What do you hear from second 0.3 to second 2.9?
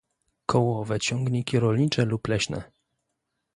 Kołowe ciągniki rolnicze lub leśne